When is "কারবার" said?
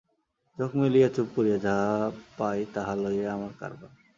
3.59-3.91